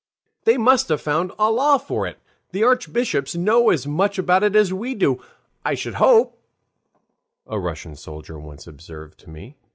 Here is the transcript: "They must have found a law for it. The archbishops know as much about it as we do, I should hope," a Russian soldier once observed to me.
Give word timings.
"They 0.45 0.57
must 0.57 0.89
have 0.89 0.99
found 0.99 1.31
a 1.37 1.51
law 1.51 1.77
for 1.77 2.07
it. 2.07 2.17
The 2.53 2.63
archbishops 2.63 3.35
know 3.35 3.69
as 3.69 3.85
much 3.85 4.17
about 4.17 4.41
it 4.41 4.55
as 4.55 4.73
we 4.73 4.95
do, 4.95 5.21
I 5.63 5.75
should 5.75 5.93
hope," 6.01 6.41
a 7.45 7.59
Russian 7.59 7.95
soldier 7.95 8.39
once 8.39 8.65
observed 8.65 9.19
to 9.19 9.29
me. 9.29 9.57